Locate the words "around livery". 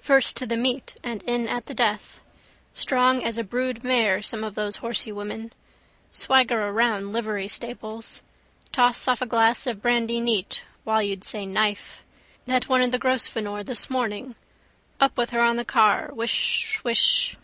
6.68-7.48